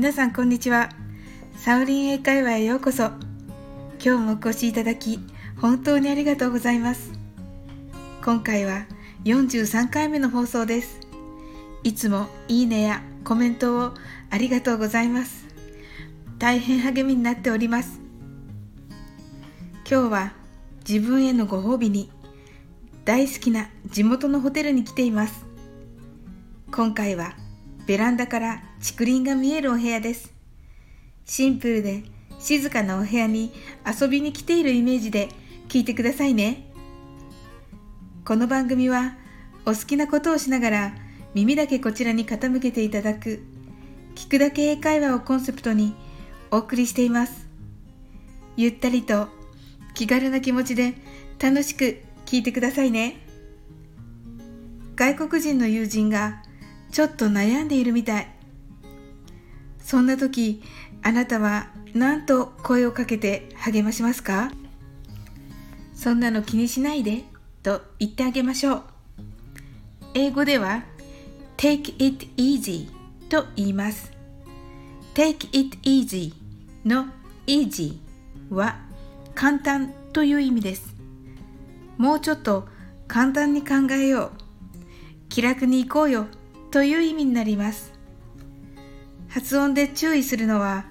[0.00, 0.88] 皆さんこんにちは。
[1.58, 3.08] サウリン英会話へようこそ。
[4.02, 5.18] 今日もお越しいただき
[5.60, 7.12] 本当にありがとうございます。
[8.24, 8.86] 今回は
[9.24, 11.00] 43回目の放送です。
[11.84, 13.92] いつもいいねやコメントを
[14.30, 15.46] ありがとうございます。
[16.38, 18.00] 大変励みになっております。
[19.86, 20.32] 今日は
[20.88, 22.10] 自分へのご褒美に
[23.04, 25.44] 大好きな地元のホテルに来ています。
[26.72, 27.34] 今回は
[27.86, 30.32] ベランダから竹林が見えるお部屋です。
[31.26, 32.02] シンプルで
[32.38, 33.52] 静かなお部屋に
[33.86, 35.28] 遊びに来ているイメージで
[35.68, 36.66] 聞いてくださいね。
[38.24, 39.16] この番組は
[39.66, 40.94] お好きなことをしながら
[41.34, 43.42] 耳だけこちらに傾けていただく
[44.14, 45.94] 聞くだけ英会話をコンセプトに
[46.50, 47.46] お送りしています。
[48.56, 49.28] ゆったりと
[49.92, 50.94] 気軽な気持ちで
[51.38, 53.18] 楽しく聞いてくださいね。
[54.96, 56.42] 外国人の友人が
[56.90, 58.39] ちょっと悩んでいるみたい。
[59.82, 60.62] そんな時
[61.02, 64.52] あなたは何と声をかけて励ましますか？
[65.94, 67.24] そんなの気にしないで
[67.62, 68.82] と言ってあげましょう。
[70.14, 70.84] 英語では
[71.56, 72.88] take it easy
[73.28, 74.12] と言います。
[75.14, 76.32] take it easy
[76.84, 77.06] の
[77.46, 77.98] easy
[78.50, 78.78] は
[79.34, 80.94] 簡単という意味です。
[81.98, 82.66] もうちょっと
[83.08, 84.30] 簡単に考えよう。
[85.28, 86.26] 気楽に行こうよ。
[86.70, 87.92] という意味になります。
[89.30, 90.84] 発音で注意するのは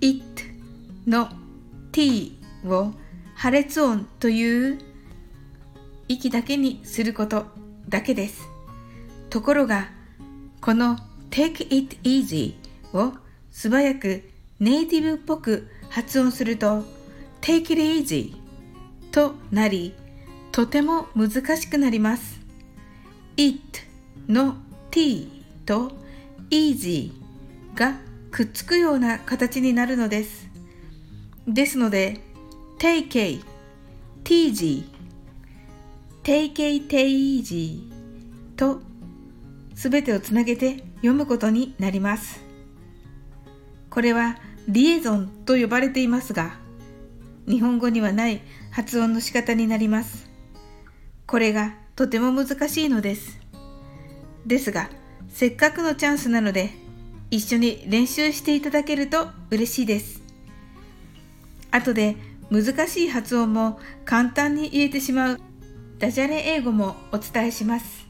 [0.00, 0.22] it
[1.06, 1.30] の
[1.90, 2.92] t を
[3.34, 4.78] 破裂音という
[6.08, 7.46] 息だけにすること
[7.88, 8.42] だけです。
[9.30, 9.88] ところが
[10.60, 10.98] この
[11.30, 12.54] take it easy
[12.92, 13.14] を
[13.50, 16.84] 素早くネイティブっぽく発音すると
[17.40, 18.34] take it easy
[19.12, 19.94] となり
[20.52, 22.38] とても難しくなります。
[23.38, 23.80] it
[24.28, 24.56] の
[24.90, 25.92] t と
[26.50, 27.12] easy
[27.74, 27.96] が
[28.30, 30.48] くっつくような形になるのです。
[31.46, 32.20] ですので、
[32.78, 33.42] take
[34.24, 34.84] tg,
[36.22, 37.90] take a, tg
[38.56, 38.80] と
[39.74, 42.40] すべてをつなげて読むことになります。
[43.88, 44.36] これは
[44.68, 46.54] リエゾンと呼ばれていますが、
[47.48, 50.30] 日本語にはない発音の仕方になります。
[51.26, 53.40] これがとても難しいのです。
[54.46, 54.90] ですが、
[55.28, 56.70] せっかくのチャンスなので、
[57.30, 60.22] 一緒に練習していただけると嬉しいです。
[61.70, 62.16] 後で
[62.50, 65.40] 難しい発音も簡単に言えてしまう
[65.98, 68.06] ダジャレ英語もお伝えします。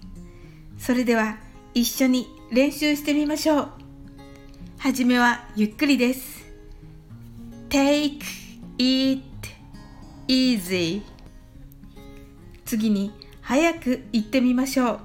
[0.78, 1.36] それでは
[1.74, 3.68] 一緒に練習してみましょう。
[4.78, 6.40] はじめはゆっくりです。
[7.68, 8.20] Take
[8.78, 9.22] it
[10.26, 11.02] easy
[12.64, 15.00] 次に早く言ってみましょう。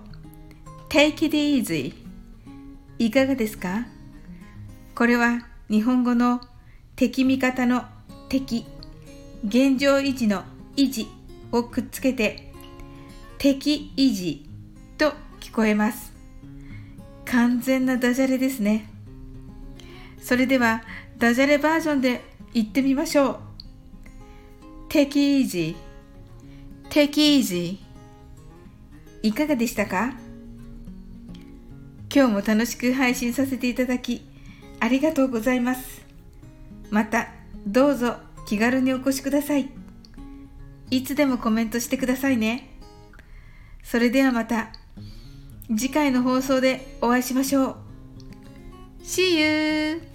[0.87, 1.93] Take it easy
[2.97, 3.85] いかがですか？
[4.95, 6.39] これは日本語の
[6.95, 7.83] 敵味方の
[8.29, 8.65] 敵、
[9.45, 10.43] 現状維持の
[10.77, 11.09] 維持
[11.51, 12.53] をくっつけて
[13.37, 14.49] 敵維持
[14.97, 15.11] と
[15.41, 16.13] 聞こえます。
[17.25, 18.89] 完全なダジャレですね。
[20.21, 20.81] それでは
[21.17, 22.23] ダジャレバージョンで
[22.53, 23.39] 言ってみましょう。
[24.87, 25.75] 敵維持、
[26.89, 27.79] 敵維持。
[29.23, 30.13] いかがでしたか？
[32.09, 34.21] 今日も楽しく配信させていただき
[34.85, 36.05] ありがとうございます。
[36.91, 37.29] また
[37.65, 39.71] どうぞ気軽にお越しください。
[40.91, 42.69] いつでもコメントしてくださいね。
[43.81, 44.71] それではまた
[45.69, 47.75] 次回の放送でお会いしましょう。
[49.03, 50.14] See you!